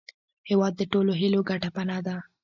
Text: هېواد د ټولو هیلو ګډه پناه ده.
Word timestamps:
هېواد 0.49 0.73
د 0.77 0.81
ټولو 0.91 1.11
هیلو 1.21 1.39
ګډه 1.49 1.69
پناه 1.75 1.99
ده. 2.05 2.15